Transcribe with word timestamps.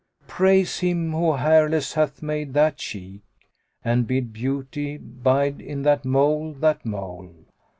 [FN#87] 0.23 0.27
Praise 0.27 0.79
Him 0.79 1.11
who 1.11 1.33
hairless 1.35 1.93
hath 1.93 2.23
made 2.23 2.55
that 2.55 2.77
cheek 2.79 3.21
* 3.55 3.85
And 3.85 4.07
bid 4.07 4.33
Beauty 4.33 4.97
bide 4.97 5.61
in 5.61 5.83
that 5.83 6.05
mole, 6.05 6.53
that 6.53 6.83
mole!" 6.83 7.35